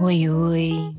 Oi, 0.00 0.28
oi. 0.28 0.96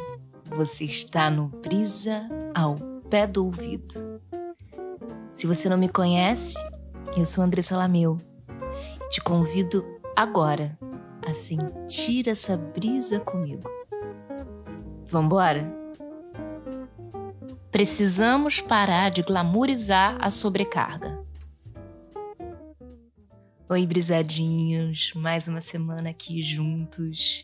Você 0.55 0.85
está 0.85 1.31
no 1.31 1.47
Brisa 1.47 2.27
ao 2.53 2.75
pé 3.09 3.25
do 3.25 3.45
ouvido. 3.45 4.21
Se 5.31 5.47
você 5.47 5.67
não 5.67 5.77
me 5.77 5.89
conhece, 5.89 6.55
eu 7.17 7.25
sou 7.25 7.43
Andressa 7.43 7.75
Lameu. 7.75 8.17
Te 9.09 9.21
convido 9.21 9.83
agora 10.15 10.77
a 11.25 11.33
sentir 11.33 12.27
essa 12.29 12.55
brisa 12.55 13.19
comigo. 13.19 13.63
Vambora? 15.05 15.81
Precisamos 17.71 18.61
parar 18.61 19.09
de 19.09 19.21
glamourizar 19.23 20.17
a 20.21 20.29
sobrecarga. 20.29 21.10
Oi, 23.71 23.87
brisadinhos, 23.87 25.13
mais 25.15 25.47
uma 25.47 25.61
semana 25.61 26.09
aqui 26.09 26.43
juntos 26.43 27.41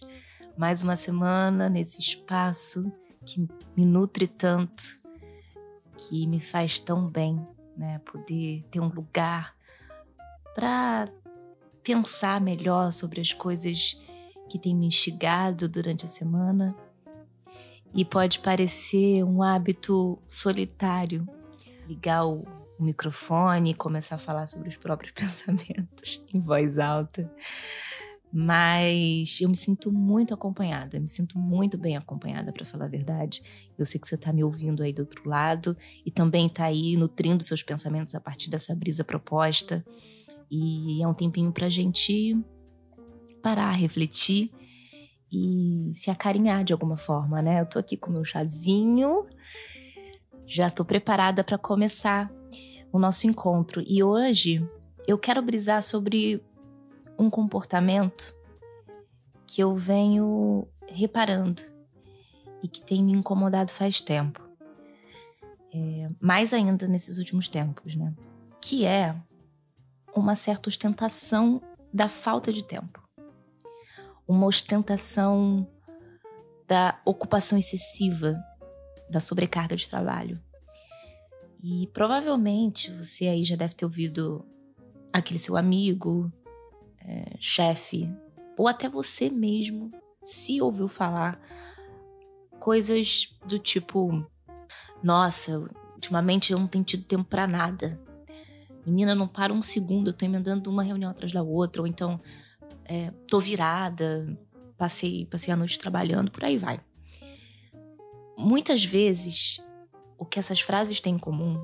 mais 0.57 0.83
uma 0.83 0.97
semana 0.97 1.69
nesse 1.69 2.01
espaço 2.01 2.91
que 3.25 3.47
me 3.77 3.85
nutre 3.85 4.27
tanto, 4.27 4.83
que 5.97 6.27
me 6.27 6.41
faz 6.41 6.79
tão 6.79 7.09
bem, 7.09 7.39
né? 7.77 7.99
Poder 7.99 8.65
ter 8.69 8.81
um 8.81 8.89
lugar 8.89 9.55
para 10.53 11.07
pensar 11.81 12.41
melhor 12.41 12.91
sobre 12.91 13.21
as 13.21 13.31
coisas 13.31 13.97
que 14.49 14.59
têm 14.59 14.75
me 14.75 14.87
instigado 14.87 15.69
durante 15.69 16.03
a 16.03 16.09
semana. 16.09 16.75
E 17.95 18.03
pode 18.03 18.39
parecer 18.39 19.23
um 19.23 19.41
hábito 19.41 20.21
solitário 20.27 21.25
ligar 21.87 22.25
o, 22.25 22.45
o 22.79 22.83
microfone 22.83 23.71
e 23.71 23.73
começar 23.73 24.15
a 24.15 24.19
falar 24.19 24.47
sobre 24.47 24.69
os 24.69 24.77
próprios 24.77 25.11
pensamentos 25.15 26.25
em 26.33 26.39
voz 26.39 26.77
alta 26.77 27.29
mas 28.31 29.39
eu 29.41 29.49
me 29.49 29.55
sinto 29.55 29.91
muito 29.91 30.33
acompanhada, 30.33 30.99
me 30.99 31.07
sinto 31.07 31.39
muito 31.39 31.77
bem 31.77 31.95
acompanhada, 31.95 32.51
para 32.51 32.65
falar 32.65 32.85
a 32.85 32.89
verdade. 32.89 33.41
Eu 33.77 33.85
sei 33.85 33.99
que 33.99 34.07
você 34.07 34.15
está 34.15 34.33
me 34.33 34.43
ouvindo 34.43 34.83
aí 34.83 34.91
do 34.91 34.99
outro 34.99 35.27
lado 35.27 35.77
e 36.05 36.11
também 36.11 36.47
está 36.47 36.65
aí 36.65 36.97
nutrindo 36.97 37.43
seus 37.43 37.63
pensamentos 37.63 38.13
a 38.15 38.19
partir 38.19 38.49
dessa 38.49 38.75
brisa 38.75 39.03
proposta. 39.03 39.83
E 40.51 41.01
é 41.01 41.07
um 41.07 41.13
tempinho 41.13 41.51
para 41.51 41.67
a 41.67 41.69
gente 41.69 42.37
parar, 43.41 43.71
refletir 43.71 44.51
e 45.31 45.91
se 45.95 46.11
acarinhar 46.11 46.63
de 46.63 46.73
alguma 46.73 46.97
forma, 46.97 47.41
né? 47.41 47.61
Eu 47.61 47.65
tô 47.65 47.79
aqui 47.79 47.95
com 47.95 48.11
meu 48.11 48.25
chazinho, 48.25 49.25
já 50.45 50.69
tô 50.69 50.83
preparada 50.83 51.43
para 51.43 51.57
começar 51.57 52.31
o 52.91 52.99
nosso 52.99 53.27
encontro. 53.27 53.83
E 53.85 54.03
hoje 54.03 54.67
eu 55.07 55.17
quero 55.17 55.41
brisar 55.41 55.81
sobre 55.83 56.43
um 57.17 57.29
comportamento 57.29 58.35
que 59.45 59.61
eu 59.61 59.75
venho 59.75 60.67
reparando 60.87 61.61
e 62.61 62.67
que 62.67 62.81
tem 62.81 63.03
me 63.03 63.13
incomodado 63.13 63.71
faz 63.71 64.01
tempo. 64.01 64.45
É, 65.73 66.09
mais 66.19 66.53
ainda 66.53 66.87
nesses 66.87 67.17
últimos 67.17 67.47
tempos, 67.47 67.95
né? 67.95 68.13
Que 68.61 68.85
é 68.85 69.15
uma 70.15 70.35
certa 70.35 70.69
ostentação 70.69 71.61
da 71.93 72.09
falta 72.09 72.51
de 72.51 72.63
tempo. 72.63 73.01
Uma 74.27 74.47
ostentação 74.47 75.67
da 76.67 76.99
ocupação 77.05 77.57
excessiva, 77.57 78.35
da 79.09 79.21
sobrecarga 79.21 79.75
de 79.75 79.89
trabalho. 79.89 80.41
E 81.61 81.87
provavelmente 81.87 82.91
você 82.91 83.27
aí 83.27 83.43
já 83.43 83.55
deve 83.55 83.73
ter 83.73 83.85
ouvido 83.85 84.45
aquele 85.11 85.39
seu 85.39 85.57
amigo, 85.57 86.31
é, 86.99 87.35
chefe, 87.39 88.09
ou 88.57 88.67
até 88.67 88.87
você 88.87 89.29
mesmo, 89.29 89.91
se 90.23 90.61
ouviu 90.61 90.87
falar 90.87 91.39
coisas 92.59 93.35
do 93.45 93.57
tipo: 93.57 94.25
Nossa, 95.01 95.59
ultimamente 95.93 96.51
eu 96.51 96.59
não 96.59 96.67
tenho 96.67 96.83
tido 96.83 97.03
tempo 97.03 97.23
para 97.23 97.47
nada. 97.47 97.99
Menina, 98.85 99.13
não 99.13 99.27
para 99.27 99.51
um 99.51 99.61
segundo, 99.61 100.09
eu 100.09 100.13
tô 100.13 100.25
emendando 100.25 100.69
uma 100.69 100.83
reunião 100.83 101.11
atrás 101.11 101.31
da 101.31 101.43
outra, 101.43 101.81
ou 101.81 101.87
então 101.87 102.21
é, 102.85 103.11
tô 103.27 103.39
virada, 103.39 104.37
passei, 104.77 105.25
passei 105.25 105.53
a 105.53 105.57
noite 105.57 105.77
trabalhando, 105.77 106.31
por 106.31 106.45
aí 106.45 106.57
vai. 106.57 106.79
Muitas 108.37 108.85
vezes, 108.85 109.59
o 110.17 110.25
que 110.25 110.39
essas 110.39 110.59
frases 110.59 110.99
têm 110.99 111.15
em 111.15 111.19
comum, 111.19 111.61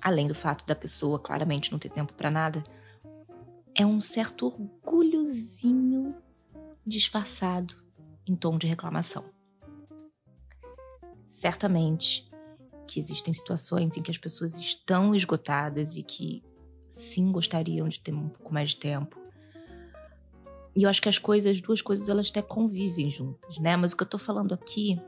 além 0.00 0.26
do 0.26 0.34
fato 0.34 0.64
da 0.66 0.74
pessoa 0.74 1.18
claramente 1.18 1.72
não 1.72 1.78
ter 1.78 1.88
tempo 1.88 2.12
para 2.12 2.30
nada, 2.30 2.62
é 3.74 3.86
um 3.86 4.00
certo 4.00 4.46
orgulhozinho 4.46 6.14
disfarçado 6.86 7.74
em 8.26 8.36
tom 8.36 8.58
de 8.58 8.66
reclamação. 8.66 9.24
Certamente 11.26 12.30
que 12.86 13.00
existem 13.00 13.32
situações 13.32 13.96
em 13.96 14.02
que 14.02 14.10
as 14.10 14.18
pessoas 14.18 14.58
estão 14.58 15.14
esgotadas 15.14 15.96
e 15.96 16.02
que 16.02 16.42
sim 16.90 17.32
gostariam 17.32 17.88
de 17.88 17.98
ter 17.98 18.12
um 18.12 18.28
pouco 18.28 18.52
mais 18.52 18.70
de 18.70 18.76
tempo. 18.76 19.18
E 20.76 20.82
eu 20.82 20.90
acho 20.90 21.00
que 21.00 21.08
as 21.08 21.18
coisas, 21.18 21.56
as 21.56 21.60
duas 21.60 21.80
coisas, 21.80 22.08
elas 22.08 22.28
até 22.30 22.42
convivem 22.42 23.10
juntas, 23.10 23.58
né? 23.58 23.76
Mas 23.76 23.92
o 23.92 23.96
que 23.96 24.02
eu 24.02 24.08
tô 24.08 24.18
falando 24.18 24.52
aqui 24.52 25.00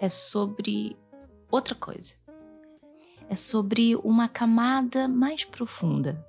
é 0.00 0.08
sobre 0.08 0.96
outra 1.56 1.74
coisa. 1.74 2.14
É 3.28 3.34
sobre 3.34 3.96
uma 3.96 4.28
camada 4.28 5.08
mais 5.08 5.44
profunda 5.44 6.24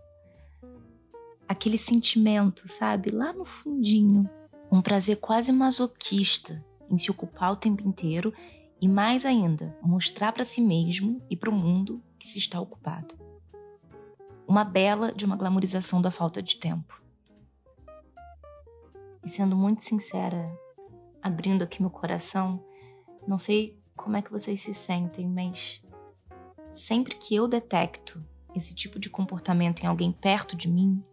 aquele 1.48 1.78
sentimento, 1.78 2.68
sabe? 2.68 3.10
Lá 3.10 3.32
no 3.32 3.46
fundinho. 3.46 4.30
Um 4.70 4.82
prazer 4.82 5.18
quase 5.18 5.52
masoquista 5.52 6.64
em 6.90 6.98
se 6.98 7.10
ocupar 7.10 7.54
o 7.54 7.56
tempo 7.56 7.88
inteiro 7.88 8.34
e, 8.82 8.88
mais 8.88 9.26
ainda, 9.26 9.78
mostrar 9.82 10.34
para 10.34 10.44
si 10.44 10.62
mesmo 10.62 11.22
e 11.30 11.38
para 11.38 11.50
o 11.50 11.54
mundo 11.54 12.04
que 12.20 12.28
se 12.28 12.38
está 12.38 12.60
ocupado. 12.60 13.16
Uma 14.46 14.64
bela 14.64 15.12
de 15.14 15.26
uma 15.26 15.38
glamorização 15.38 16.02
da 16.02 16.12
falta 16.12 16.42
de 16.42 16.58
tempo. 16.58 17.02
E 19.24 19.30
sendo 19.30 19.56
muito 19.56 19.82
sincera, 19.82 20.50
abrindo 21.22 21.64
aqui 21.64 21.82
meu 21.82 21.90
coração, 21.90 22.64
não 23.26 23.38
sei 23.38 23.78
como 23.98 24.16
é 24.16 24.22
que 24.22 24.32
vocês 24.32 24.62
se 24.62 24.74
sentem, 24.74 25.28
mas 25.28 25.84
sempre 26.72 27.16
que 27.16 27.36
eu 27.36 27.48
detecto 27.48 28.24
esse 28.56 28.74
tipo 28.74 28.98
de 28.98 29.10
comportamento 29.10 29.84
em 29.84 29.88
alguém 29.88 30.12
perto 30.12 30.56
de 30.56 30.70
mim, 30.70 31.04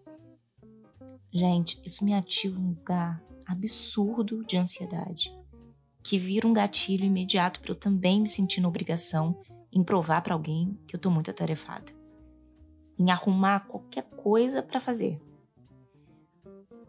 Gente, 1.36 1.80
isso 1.84 2.04
me 2.04 2.14
ativa 2.14 2.60
um 2.60 2.68
lugar 2.68 3.20
absurdo 3.44 4.44
de 4.44 4.56
ansiedade, 4.56 5.36
que 6.00 6.16
vira 6.16 6.46
um 6.46 6.52
gatilho 6.52 7.04
imediato 7.04 7.60
para 7.60 7.72
eu 7.72 7.74
também 7.74 8.20
me 8.20 8.28
sentir 8.28 8.60
na 8.60 8.68
obrigação 8.68 9.42
em 9.72 9.82
provar 9.82 10.22
para 10.22 10.32
alguém 10.32 10.78
que 10.86 10.94
eu 10.94 11.00
tô 11.00 11.10
muito 11.10 11.32
atarefada, 11.32 11.92
em 12.96 13.10
arrumar 13.10 13.66
qualquer 13.66 14.04
coisa 14.10 14.62
para 14.62 14.80
fazer. 14.80 15.20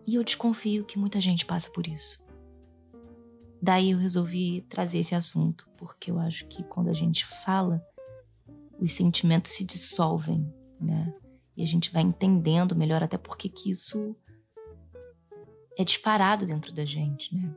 E 0.05 0.13
eu 0.13 0.23
desconfio 0.23 0.85
que 0.85 0.99
muita 0.99 1.19
gente 1.19 1.43
passa 1.43 1.71
por 1.71 1.87
isso. 1.87 2.23
Daí 3.61 3.91
eu 3.91 3.97
resolvi 3.97 4.61
trazer 4.69 4.99
esse 4.99 5.15
assunto, 5.15 5.67
porque 5.77 6.11
eu 6.11 6.19
acho 6.19 6.45
que 6.47 6.63
quando 6.63 6.89
a 6.89 6.93
gente 6.93 7.25
fala, 7.25 7.83
os 8.79 8.93
sentimentos 8.93 9.53
se 9.53 9.63
dissolvem, 9.63 10.53
né? 10.79 11.13
E 11.55 11.63
a 11.63 11.65
gente 11.65 11.91
vai 11.91 12.01
entendendo 12.03 12.75
melhor 12.75 13.01
até 13.01 13.17
porque 13.17 13.47
que 13.47 13.71
isso 13.71 14.15
é 15.77 15.83
disparado 15.83 16.45
dentro 16.45 16.73
da 16.73 16.85
gente, 16.85 17.33
né? 17.33 17.55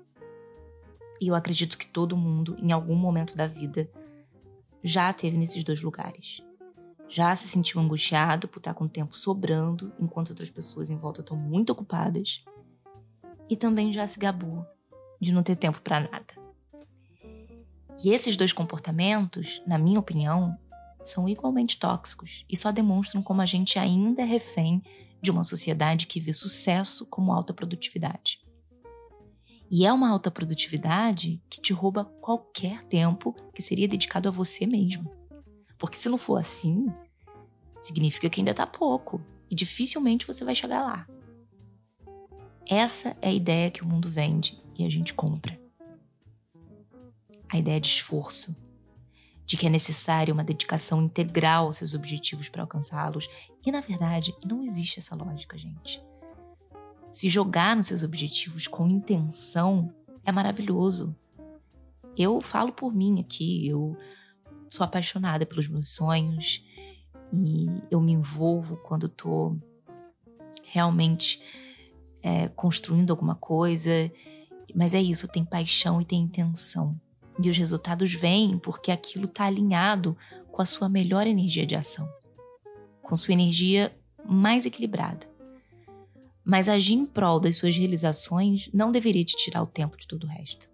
E 1.20 1.26
eu 1.26 1.34
acredito 1.34 1.76
que 1.76 1.86
todo 1.86 2.16
mundo, 2.16 2.56
em 2.60 2.70
algum 2.70 2.94
momento 2.94 3.36
da 3.36 3.46
vida, 3.46 3.90
já 4.82 5.12
teve 5.12 5.36
nesses 5.36 5.64
dois 5.64 5.82
lugares. 5.82 6.40
Já 7.08 7.34
se 7.34 7.48
sentiu 7.48 7.80
angustiado 7.80 8.46
por 8.46 8.58
estar 8.58 8.74
com 8.74 8.84
o 8.84 8.88
tempo 8.88 9.16
sobrando, 9.16 9.92
enquanto 9.98 10.30
outras 10.30 10.50
pessoas 10.50 10.90
em 10.90 10.96
volta 10.96 11.20
estão 11.20 11.36
muito 11.36 11.70
ocupadas. 11.70 12.44
E 13.50 13.56
também 13.56 13.92
já 13.92 14.06
se 14.06 14.18
gabou 14.18 14.64
de 15.20 15.32
não 15.32 15.42
ter 15.42 15.56
tempo 15.56 15.80
para 15.80 16.00
nada. 16.00 16.48
E 18.02 18.10
esses 18.10 18.36
dois 18.36 18.52
comportamentos, 18.52 19.60
na 19.66 19.76
minha 19.76 19.98
opinião, 19.98 20.56
são 21.04 21.28
igualmente 21.28 21.78
tóxicos 21.78 22.44
e 22.48 22.56
só 22.56 22.70
demonstram 22.70 23.22
como 23.22 23.40
a 23.40 23.46
gente 23.46 23.78
ainda 23.78 24.22
é 24.22 24.24
refém 24.24 24.82
de 25.20 25.30
uma 25.30 25.42
sociedade 25.42 26.06
que 26.06 26.20
vê 26.20 26.32
sucesso 26.32 27.04
como 27.06 27.32
alta 27.32 27.52
produtividade. 27.52 28.40
E 29.70 29.84
é 29.84 29.92
uma 29.92 30.08
alta 30.08 30.30
produtividade 30.30 31.42
que 31.50 31.60
te 31.60 31.72
rouba 31.72 32.04
qualquer 32.20 32.84
tempo 32.84 33.34
que 33.52 33.60
seria 33.60 33.88
dedicado 33.88 34.28
a 34.28 34.32
você 34.32 34.66
mesmo. 34.66 35.10
Porque 35.76 35.98
se 35.98 36.08
não 36.08 36.16
for 36.16 36.36
assim, 36.36 36.86
significa 37.80 38.30
que 38.30 38.40
ainda 38.40 38.52
está 38.52 38.66
pouco 38.66 39.20
e 39.50 39.54
dificilmente 39.54 40.26
você 40.26 40.44
vai 40.44 40.54
chegar 40.54 40.82
lá. 40.82 41.06
Essa 42.66 43.16
é 43.20 43.28
a 43.28 43.32
ideia 43.32 43.70
que 43.70 43.82
o 43.82 43.86
mundo 43.86 44.08
vende 44.08 44.58
e 44.78 44.86
a 44.86 44.90
gente 44.90 45.12
compra. 45.12 45.58
A 47.50 47.58
ideia 47.58 47.80
de 47.80 47.88
esforço, 47.88 48.54
de 49.44 49.56
que 49.56 49.66
é 49.66 49.70
necessária 49.70 50.32
uma 50.32 50.44
dedicação 50.44 51.02
integral 51.02 51.66
aos 51.66 51.76
seus 51.76 51.94
objetivos 51.94 52.48
para 52.48 52.62
alcançá-los. 52.62 53.28
E 53.64 53.72
na 53.72 53.80
verdade, 53.80 54.34
não 54.44 54.62
existe 54.62 54.98
essa 54.98 55.16
lógica, 55.16 55.58
gente. 55.58 56.02
se 57.10 57.30
jogar 57.30 57.74
nos 57.74 57.86
seus 57.86 58.02
objetivos 58.02 58.66
com 58.66 58.86
intenção 58.86 59.92
é 60.24 60.30
maravilhoso. 60.30 61.16
Eu 62.14 62.40
falo 62.42 62.70
por 62.70 62.94
mim 62.94 63.18
aqui, 63.20 63.66
eu 63.66 63.96
sou 64.68 64.84
apaixonada 64.84 65.46
pelos 65.46 65.66
meus 65.68 65.88
sonhos 65.88 66.62
e 67.32 67.66
eu 67.90 68.00
me 68.00 68.12
envolvo 68.12 68.76
quando 68.76 69.08
tô 69.08 69.56
realmente 70.64 71.40
é, 72.22 72.48
construindo 72.48 73.10
alguma 73.10 73.34
coisa. 73.34 74.12
Mas 74.74 74.94
é 74.94 75.00
isso, 75.00 75.28
tem 75.28 75.44
paixão 75.44 76.00
e 76.00 76.04
tem 76.04 76.20
intenção. 76.20 76.98
E 77.42 77.48
os 77.48 77.56
resultados 77.56 78.12
vêm 78.12 78.58
porque 78.58 78.90
aquilo 78.90 79.26
está 79.26 79.44
alinhado 79.44 80.16
com 80.50 80.60
a 80.60 80.66
sua 80.66 80.88
melhor 80.88 81.26
energia 81.26 81.66
de 81.66 81.76
ação, 81.76 82.08
com 83.02 83.16
sua 83.16 83.32
energia 83.32 83.96
mais 84.24 84.66
equilibrada. 84.66 85.26
Mas 86.44 86.68
agir 86.68 86.94
em 86.94 87.04
prol 87.04 87.38
das 87.38 87.56
suas 87.56 87.76
realizações 87.76 88.70
não 88.72 88.90
deveria 88.90 89.24
te 89.24 89.36
tirar 89.36 89.62
o 89.62 89.66
tempo 89.66 89.96
de 89.96 90.06
todo 90.06 90.24
o 90.24 90.28
resto. 90.28 90.68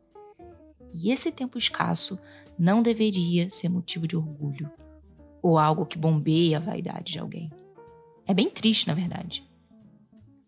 E 0.94 1.10
esse 1.10 1.32
tempo 1.32 1.58
escasso 1.58 2.18
não 2.58 2.82
deveria 2.82 3.50
ser 3.50 3.68
motivo 3.68 4.06
de 4.06 4.16
orgulho 4.16 4.70
ou 5.42 5.58
algo 5.58 5.84
que 5.84 5.98
bombeia 5.98 6.56
a 6.56 6.60
vaidade 6.60 7.12
de 7.12 7.18
alguém. 7.18 7.50
É 8.26 8.32
bem 8.32 8.48
triste, 8.48 8.86
na 8.86 8.94
verdade. 8.94 9.46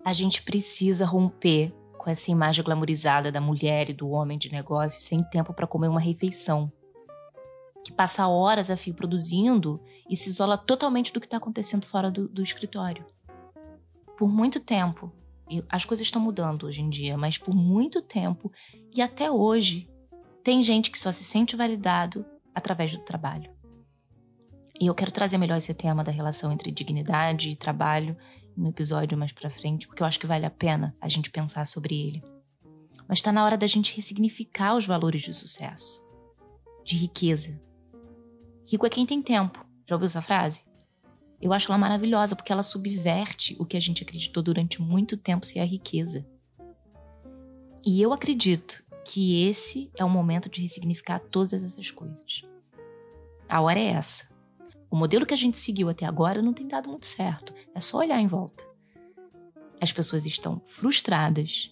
A 0.03 0.13
gente 0.13 0.43
precisa 0.43 1.05
romper 1.05 1.75
com 2.06 2.11
essa 2.12 2.31
imagem 2.31 2.62
glamorizada 2.62 3.32
da 3.32 3.41
mulher 3.41 3.91
e 3.91 3.93
do 3.93 4.11
homem 4.11 4.38
de 4.38 4.53
negócio 4.53 5.00
sem 5.00 5.19
tempo 5.25 5.53
para 5.53 5.67
comer 5.67 5.88
uma 5.88 5.99
refeição. 5.99 6.70
Que 7.85 7.93
passa 7.93 8.29
horas 8.29 8.70
a 8.70 8.76
fio 8.76 8.94
produzindo 8.94 9.82
e 10.08 10.17
se 10.17 10.31
isola 10.31 10.56
totalmente 10.56 11.12
do 11.12 11.19
que 11.19 11.26
está 11.26 11.38
acontecendo 11.38 11.85
fora 11.85 12.08
do, 12.08 12.29
do 12.29 12.44
escritório. 12.44 13.05
Por 14.17 14.29
muito 14.29 14.61
tempo, 14.61 15.12
as 15.69 15.85
coisas 15.85 16.06
estão 16.06 16.23
mudando 16.23 16.67
hoje 16.67 16.81
em 16.81 16.88
dia, 16.88 17.19
mas 17.19 17.38
por 17.38 17.56
muito 17.56 18.00
tempo 18.00 18.52
e 18.94 19.02
até 19.02 19.29
hoje, 19.29 19.91
tem 20.44 20.62
gente 20.62 20.93
que 20.93 20.99
só 21.00 21.11
se 21.11 21.25
sente 21.25 21.56
validado 21.56 22.25
através 22.55 22.93
do 22.93 23.02
trabalho. 23.02 23.50
E 24.81 24.87
eu 24.87 24.94
quero 24.94 25.11
trazer 25.11 25.38
melhor 25.38 25.56
esse 25.56 25.75
tema 25.75 26.05
da 26.05 26.12
relação 26.12 26.52
entre 26.52 26.70
dignidade 26.70 27.50
e 27.50 27.56
trabalho 27.56 28.17
no 28.56 28.69
episódio 28.69 29.19
mais 29.19 29.32
para 29.32 29.50
frente, 29.50 29.87
porque 29.87 30.03
eu 30.03 30.06
acho 30.06 30.19
que 30.19 30.26
vale 30.26 30.47
a 30.47 30.50
pena 30.50 30.97
a 31.00 31.08
gente 31.08 31.31
pensar 31.31 31.67
sobre 31.67 31.94
ele. 31.94 32.25
Mas 33.08 33.19
está 33.19 33.31
na 33.31 33.44
hora 33.44 33.56
da 33.56 33.67
gente 33.67 33.94
ressignificar 33.94 34.75
os 34.75 34.87
valores 34.87 35.23
de 35.23 35.32
sucesso, 35.35 36.03
de 36.85 36.97
riqueza. 36.97 37.61
Rico 38.67 38.87
é 38.87 38.91
quem 38.91 39.06
tem 39.06 39.23
tempo. 39.23 39.64
Já 39.87 39.94
ouviu 39.94 40.06
essa 40.06 40.23
frase? 40.23 40.64
Eu 41.41 41.53
acho 41.53 41.70
ela 41.70 41.79
maravilhosa 41.79 42.35
porque 42.35 42.50
ela 42.50 42.62
subverte 42.62 43.55
o 43.58 43.67
que 43.67 43.76
a 43.76 43.81
gente 43.81 44.03
acreditou 44.03 44.43
durante 44.43 44.81
muito 44.81 45.17
tempo 45.17 45.47
ser 45.47 45.61
a 45.61 45.64
riqueza. 45.64 46.26
E 47.85 48.00
eu 48.02 48.12
acredito 48.12 48.82
que 49.05 49.47
esse 49.47 49.91
é 49.97 50.05
o 50.05 50.11
momento 50.11 50.49
de 50.49 50.61
ressignificar 50.61 51.20
todas 51.20 51.62
essas 51.62 51.91
coisas. 51.91 52.43
A 53.49 53.61
hora 53.61 53.79
é 53.79 53.87
essa. 53.87 54.29
O 54.97 54.99
modelo 54.99 55.27
que 55.27 55.35
a 55.35 55.37
gente 55.37 55.59
seguiu 55.59 55.91
até 55.91 56.07
agora 56.07 56.41
não 56.41 56.55
tem 56.55 56.67
dado 56.67 56.89
muito 56.89 57.05
certo. 57.05 57.53
É 57.75 57.81
só 57.81 57.99
olhar 57.99 58.19
em 58.19 58.27
volta. 58.27 58.67
As 59.79 59.93
pessoas 59.93 60.25
estão 60.25 60.63
frustradas, 60.65 61.71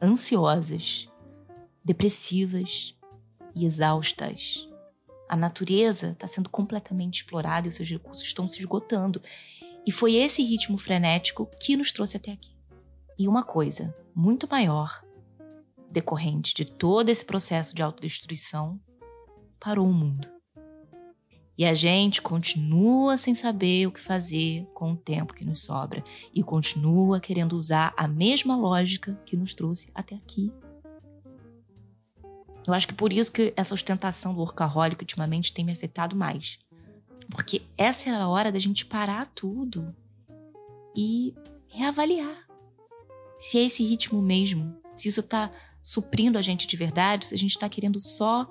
ansiosas, 0.00 1.06
depressivas 1.84 2.96
e 3.54 3.66
exaustas. 3.66 4.66
A 5.28 5.36
natureza 5.36 6.12
está 6.12 6.26
sendo 6.26 6.48
completamente 6.48 7.20
explorada 7.20 7.66
e 7.66 7.68
os 7.68 7.76
seus 7.76 7.90
recursos 7.90 8.24
estão 8.24 8.48
se 8.48 8.58
esgotando. 8.58 9.20
E 9.86 9.92
foi 9.92 10.14
esse 10.14 10.42
ritmo 10.42 10.78
frenético 10.78 11.50
que 11.60 11.76
nos 11.76 11.92
trouxe 11.92 12.16
até 12.16 12.32
aqui. 12.32 12.56
E 13.18 13.28
uma 13.28 13.44
coisa 13.44 13.94
muito 14.14 14.48
maior 14.48 15.04
decorrente 15.90 16.54
de 16.54 16.64
todo 16.64 17.10
esse 17.10 17.22
processo 17.26 17.74
de 17.74 17.82
autodestruição 17.82 18.80
parou 19.60 19.86
o 19.86 19.92
mundo. 19.92 20.35
E 21.58 21.64
a 21.64 21.72
gente 21.72 22.20
continua 22.20 23.16
sem 23.16 23.34
saber 23.34 23.86
o 23.86 23.92
que 23.92 24.00
fazer 24.00 24.66
com 24.74 24.92
o 24.92 24.96
tempo 24.96 25.34
que 25.34 25.46
nos 25.46 25.62
sobra 25.62 26.04
e 26.34 26.42
continua 26.42 27.18
querendo 27.18 27.54
usar 27.54 27.94
a 27.96 28.06
mesma 28.06 28.56
lógica 28.56 29.18
que 29.24 29.36
nos 29.36 29.54
trouxe 29.54 29.88
até 29.94 30.14
aqui. 30.14 30.52
Eu 32.66 32.74
acho 32.74 32.88
que 32.88 32.94
por 32.94 33.12
isso 33.12 33.32
que 33.32 33.52
essa 33.56 33.74
ostentação 33.74 34.34
do 34.34 34.40
workaholic 34.40 35.00
ultimamente 35.00 35.52
tem 35.52 35.64
me 35.64 35.72
afetado 35.72 36.14
mais. 36.14 36.58
Porque 37.30 37.62
essa 37.78 38.10
era 38.10 38.24
a 38.24 38.28
hora 38.28 38.52
da 38.52 38.58
gente 38.58 38.84
parar 38.84 39.30
tudo 39.34 39.94
e 40.94 41.34
reavaliar 41.68 42.46
se 43.38 43.58
é 43.58 43.64
esse 43.64 43.82
ritmo 43.84 44.22
mesmo, 44.22 44.74
se 44.94 45.08
isso 45.08 45.20
está 45.20 45.50
suprindo 45.82 46.38
a 46.38 46.42
gente 46.42 46.66
de 46.66 46.76
verdade, 46.76 47.26
se 47.26 47.34
a 47.34 47.38
gente 47.38 47.50
está 47.50 47.68
querendo 47.68 48.00
só 48.00 48.48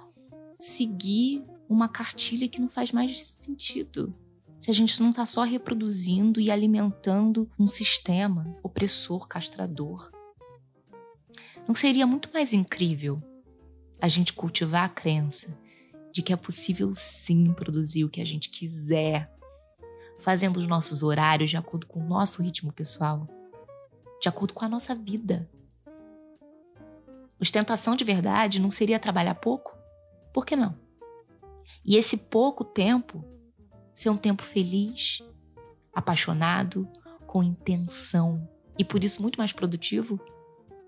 seguir 0.59 1.43
uma 1.67 1.87
cartilha 1.87 2.47
que 2.47 2.61
não 2.61 2.69
faz 2.69 2.91
mais 2.91 3.25
sentido. 3.37 4.13
Se 4.57 4.71
a 4.71 4.73
gente 4.73 5.01
não 5.01 5.09
está 5.09 5.25
só 5.25 5.43
reproduzindo 5.43 6.39
e 6.39 6.49
alimentando 6.49 7.49
um 7.59 7.67
sistema 7.67 8.55
opressor, 8.63 9.27
castrador. 9.27 10.11
Não 11.67 11.75
seria 11.75 12.07
muito 12.07 12.29
mais 12.33 12.53
incrível 12.53 13.21
a 13.99 14.07
gente 14.07 14.33
cultivar 14.33 14.85
a 14.85 14.89
crença 14.89 15.57
de 16.11 16.21
que 16.21 16.31
é 16.31 16.35
possível 16.35 16.91
sim 16.93 17.53
produzir 17.53 18.05
o 18.05 18.09
que 18.09 18.21
a 18.21 18.25
gente 18.25 18.49
quiser, 18.49 19.29
fazendo 20.19 20.57
os 20.57 20.67
nossos 20.67 21.03
horários 21.03 21.49
de 21.49 21.57
acordo 21.57 21.85
com 21.87 21.99
o 21.99 22.07
nosso 22.07 22.41
ritmo 22.41 22.71
pessoal, 22.71 23.27
de 24.21 24.29
acordo 24.29 24.53
com 24.53 24.63
a 24.63 24.69
nossa 24.69 24.95
vida, 24.95 25.49
Ostentação 27.39 27.95
de 27.95 28.03
verdade 28.03 28.61
não 28.61 28.69
seria 28.69 28.99
trabalhar 28.99 29.35
pouco? 29.35 29.77
Por 30.33 30.45
que 30.45 30.55
não? 30.55 30.75
E 31.83 31.95
esse 31.95 32.17
pouco 32.17 32.63
tempo 32.63 33.23
ser 33.93 34.09
um 34.09 34.17
tempo 34.17 34.43
feliz, 34.43 35.23
apaixonado, 35.93 36.87
com 37.25 37.43
intenção 37.43 38.47
e 38.77 38.83
por 38.83 39.03
isso 39.03 39.21
muito 39.21 39.37
mais 39.37 39.51
produtivo? 39.51 40.19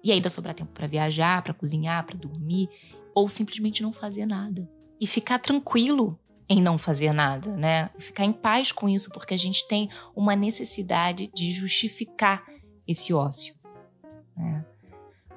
E 0.03 0.12
ainda 0.12 0.29
sobrar 0.29 0.53
tempo 0.53 0.71
para 0.71 0.88
viajar, 0.88 1.41
para 1.41 1.53
cozinhar, 1.53 2.06
para 2.06 2.18
dormir 2.18 2.69
ou 3.13 3.27
simplesmente 3.27 3.81
não 3.81 3.91
fazer 3.91 4.25
nada. 4.25 4.69
E 5.00 5.07
ficar 5.07 5.39
tranquilo 5.39 6.19
em 6.50 6.62
não 6.62 6.77
fazer 6.77 7.12
nada, 7.12 7.56
né? 7.57 7.89
Ficar 8.00 8.23
em 8.23 8.31
paz 8.31 8.71
com 8.71 8.88
isso, 8.88 9.09
porque 9.12 9.33
a 9.33 9.38
gente 9.38 9.68
tem 9.68 9.89
uma 10.15 10.35
necessidade 10.35 11.30
de 11.33 11.51
justificar 11.51 12.45
esse 12.88 13.13
ócio. 13.13 13.56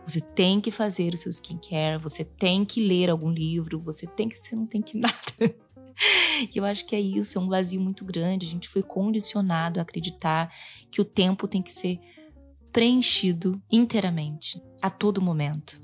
Você 0.06 0.20
tem 0.20 0.61
que 0.61 0.70
fazer 0.70 1.14
o 1.14 1.17
seu 1.17 1.31
skincare, 1.31 2.01
você 2.01 2.24
tem 2.24 2.65
que 2.65 2.84
ler 2.84 3.10
algum 3.10 3.31
livro, 3.31 3.81
você 3.81 4.06
tem 4.06 4.29
que, 4.29 4.36
você 4.36 4.56
não 4.56 4.67
tem 4.67 4.82
que 4.82 4.96
nada. 4.98 5.15
E 6.53 6.56
eu 6.56 6.65
acho 6.65 6.86
que 6.86 6.96
é 6.96 7.01
isso, 7.01 7.39
é 7.39 7.41
um 7.41 7.48
vazio 7.48 7.81
muito 7.81 8.05
grande. 8.05 8.46
A 8.46 8.48
gente 8.48 8.69
foi 8.69 8.82
condicionado 8.82 9.79
a 9.79 9.82
acreditar 9.82 10.53
que 10.91 11.01
o 11.01 11.05
tempo 11.05 11.46
tem 11.46 11.63
que 11.63 11.72
ser 11.72 12.01
preenchido 12.72 13.60
inteiramente, 13.70 14.63
a 14.81 14.89
todo 14.89 15.20
momento. 15.20 15.81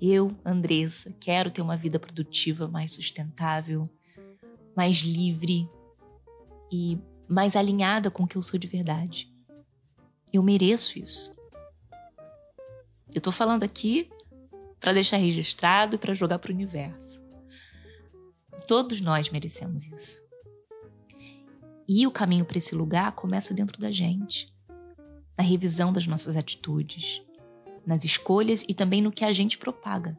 Eu, 0.00 0.36
Andressa, 0.44 1.14
quero 1.18 1.50
ter 1.50 1.62
uma 1.62 1.76
vida 1.76 1.98
produtiva 1.98 2.68
mais 2.68 2.94
sustentável, 2.94 3.88
mais 4.76 4.98
livre 4.98 5.68
e 6.70 6.98
mais 7.28 7.56
alinhada 7.56 8.10
com 8.10 8.24
o 8.24 8.26
que 8.26 8.36
eu 8.36 8.42
sou 8.42 8.58
de 8.58 8.66
verdade. 8.66 9.32
Eu 10.32 10.42
mereço 10.42 10.98
isso. 10.98 11.34
Eu 13.16 13.22
tô 13.22 13.32
falando 13.32 13.62
aqui 13.62 14.10
para 14.78 14.92
deixar 14.92 15.16
registrado 15.16 15.94
e 15.94 15.98
para 15.98 16.12
jogar 16.12 16.38
para 16.38 16.50
o 16.50 16.54
universo. 16.54 17.24
Todos 18.68 19.00
nós 19.00 19.30
merecemos 19.30 19.86
isso. 19.86 20.22
E 21.88 22.06
o 22.06 22.10
caminho 22.10 22.44
para 22.44 22.58
esse 22.58 22.74
lugar 22.74 23.12
começa 23.12 23.54
dentro 23.54 23.80
da 23.80 23.90
gente, 23.90 24.52
na 25.34 25.42
revisão 25.42 25.94
das 25.94 26.06
nossas 26.06 26.36
atitudes, 26.36 27.22
nas 27.86 28.04
escolhas 28.04 28.62
e 28.68 28.74
também 28.74 29.00
no 29.00 29.10
que 29.10 29.24
a 29.24 29.32
gente 29.32 29.56
propaga. 29.56 30.14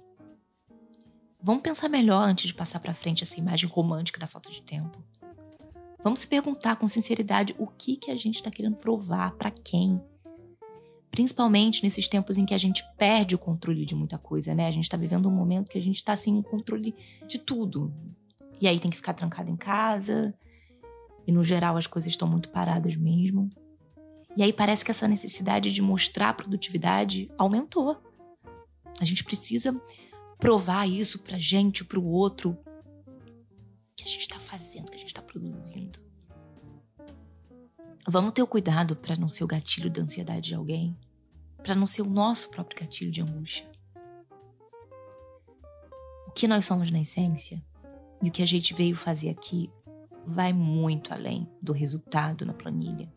Vamos 1.39 1.61
pensar 1.61 1.89
melhor 1.89 2.23
antes 2.23 2.47
de 2.47 2.53
passar 2.55 2.79
para 2.79 2.95
frente 2.95 3.21
essa 3.21 3.39
imagem 3.39 3.69
romântica 3.69 4.19
da 4.19 4.25
falta 4.25 4.49
de 4.49 4.63
tempo. 4.63 4.97
Vamos 6.03 6.21
se 6.21 6.27
perguntar 6.27 6.77
com 6.77 6.87
sinceridade 6.87 7.53
o 7.59 7.67
que 7.67 7.95
que 7.95 8.09
a 8.09 8.15
gente 8.15 8.37
está 8.37 8.49
querendo 8.49 8.77
provar 8.77 9.35
para 9.35 9.51
quem 9.51 10.01
principalmente 11.17 11.83
nesses 11.83 12.07
tempos 12.07 12.37
em 12.37 12.45
que 12.45 12.53
a 12.53 12.59
gente 12.59 12.83
perde 12.95 13.33
o 13.33 13.39
controle 13.39 13.87
de 13.87 13.95
muita 13.95 14.19
coisa, 14.19 14.53
né? 14.53 14.67
A 14.67 14.71
gente 14.71 14.87
tá 14.87 14.95
vivendo 14.95 15.27
um 15.27 15.31
momento 15.31 15.67
que 15.67 15.77
a 15.79 15.81
gente 15.81 16.03
tá 16.03 16.15
sem 16.15 16.37
o 16.37 16.43
controle 16.43 16.93
de 17.25 17.39
tudo. 17.39 17.91
E 18.61 18.67
aí 18.67 18.79
tem 18.79 18.91
que 18.91 18.97
ficar 18.97 19.15
trancado 19.15 19.49
em 19.49 19.55
casa. 19.55 20.31
E 21.25 21.31
no 21.31 21.43
geral 21.43 21.75
as 21.75 21.87
coisas 21.87 22.11
estão 22.11 22.27
muito 22.27 22.49
paradas 22.49 22.95
mesmo. 22.95 23.49
E 24.35 24.43
aí 24.43 24.53
parece 24.53 24.85
que 24.85 24.91
essa 24.91 25.07
necessidade 25.07 25.73
de 25.73 25.81
mostrar 25.81 26.35
produtividade 26.35 27.31
aumentou. 27.35 27.97
A 29.01 29.03
gente 29.03 29.23
precisa 29.23 29.75
provar 30.37 30.87
isso 30.87 31.17
pra 31.17 31.39
gente, 31.39 31.83
pro 31.83 32.05
outro. 32.05 32.55
Que 33.95 34.03
a 34.03 34.07
gente 34.07 34.27
tá 34.27 34.37
fazendo, 34.37 34.91
que 34.91 34.97
a 34.97 34.99
gente 34.99 35.15
tá 35.15 35.21
produzindo. 35.23 35.97
Vamos 38.07 38.33
ter 38.33 38.43
o 38.43 38.47
cuidado 38.47 38.95
para 38.95 39.15
não 39.15 39.27
ser 39.27 39.43
o 39.43 39.47
gatilho 39.47 39.89
da 39.89 40.03
ansiedade 40.03 40.49
de 40.49 40.53
alguém. 40.53 40.95
Para 41.67 41.75
não 41.75 41.85
ser 41.85 42.01
o 42.01 42.09
nosso 42.09 42.47
próprio 42.47 42.79
gatilho 42.79 43.11
de 43.11 43.21
angústia. 43.21 43.69
O 46.25 46.31
que 46.31 46.47
nós 46.47 46.65
somos 46.65 46.89
na 46.89 47.01
essência 47.01 47.61
e 48.23 48.29
o 48.29 48.31
que 48.31 48.41
a 48.41 48.45
gente 48.45 48.73
veio 48.73 48.95
fazer 48.95 49.27
aqui 49.27 49.69
vai 50.25 50.53
muito 50.53 51.11
além 51.11 51.45
do 51.61 51.73
resultado 51.73 52.45
na 52.45 52.53
planilha 52.53 53.11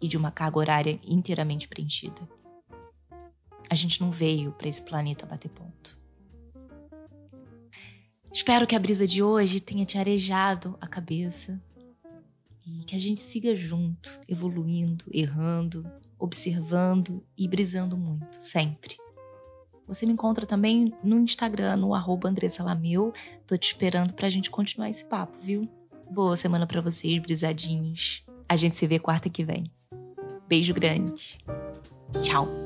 e 0.00 0.06
de 0.06 0.16
uma 0.16 0.30
carga 0.30 0.60
horária 0.60 1.00
inteiramente 1.02 1.66
preenchida. 1.66 2.28
A 3.68 3.74
gente 3.74 4.00
não 4.00 4.12
veio 4.12 4.52
para 4.52 4.68
esse 4.68 4.82
planeta 4.84 5.26
bater 5.26 5.48
ponto. 5.48 5.98
Espero 8.32 8.64
que 8.64 8.76
a 8.76 8.78
brisa 8.78 9.08
de 9.08 9.24
hoje 9.24 9.58
tenha 9.58 9.84
te 9.84 9.98
arejado 9.98 10.78
a 10.80 10.86
cabeça 10.86 11.60
e 12.64 12.84
que 12.84 12.94
a 12.94 13.00
gente 13.00 13.20
siga 13.20 13.56
junto, 13.56 14.20
evoluindo, 14.28 15.04
errando, 15.10 15.84
observando 16.18 17.22
e 17.36 17.46
brisando 17.48 17.96
muito, 17.96 18.36
sempre. 18.36 18.96
Você 19.86 20.04
me 20.04 20.12
encontra 20.12 20.44
também 20.44 20.92
no 21.02 21.18
Instagram, 21.18 21.76
no 21.76 21.94
arroba 21.94 22.28
Andressa 22.28 22.64
Lameu. 22.64 23.12
Tô 23.46 23.56
te 23.56 23.66
esperando 23.66 24.14
pra 24.14 24.28
gente 24.28 24.50
continuar 24.50 24.90
esse 24.90 25.04
papo, 25.04 25.38
viu? 25.40 25.68
Boa 26.10 26.36
semana 26.36 26.66
para 26.66 26.80
vocês, 26.80 27.18
brisadinhos. 27.20 28.24
A 28.48 28.56
gente 28.56 28.76
se 28.76 28.86
vê 28.86 28.98
quarta 28.98 29.30
que 29.30 29.44
vem. 29.44 29.70
Beijo 30.48 30.74
grande. 30.74 31.38
Tchau. 32.22 32.65